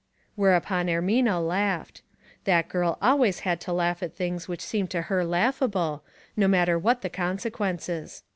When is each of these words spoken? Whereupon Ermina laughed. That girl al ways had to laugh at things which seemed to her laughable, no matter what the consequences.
Whereupon 0.33 0.87
Ermina 0.87 1.37
laughed. 1.39 2.01
That 2.45 2.69
girl 2.69 2.97
al 3.03 3.19
ways 3.19 3.41
had 3.41 3.61
to 3.61 3.71
laugh 3.71 4.01
at 4.01 4.15
things 4.15 4.47
which 4.47 4.61
seemed 4.65 4.89
to 4.89 5.03
her 5.13 5.23
laughable, 5.23 6.03
no 6.35 6.47
matter 6.47 6.79
what 6.79 7.03
the 7.03 7.09
consequences. 7.11 8.23